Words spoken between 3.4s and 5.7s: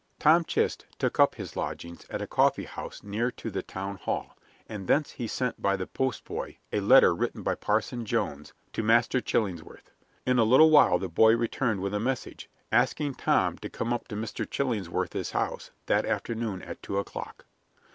the town hall, and thence he sent